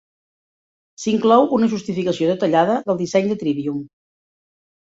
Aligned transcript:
S'inclou 1.03 1.45
una 1.59 1.69
justificació 1.75 2.31
detallada 2.31 2.81
del 2.89 3.01
disseny 3.05 3.33
de 3.33 3.39
Trivium. 3.45 3.81